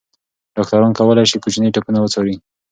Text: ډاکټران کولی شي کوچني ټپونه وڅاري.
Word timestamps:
ډاکټران 0.55 0.91
کولی 0.99 1.23
شي 1.31 1.37
کوچني 1.43 1.69
ټپونه 1.75 1.99
وڅاري. 2.01 2.35